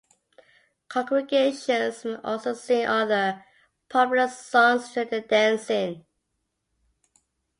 Congregations 0.87 2.03
may 2.03 2.15
also 2.23 2.55
sing 2.55 2.87
other, 2.87 3.45
popular 3.87 4.27
songs 4.27 4.91
during 4.93 5.09
the 5.11 5.21
dancing. 5.21 6.07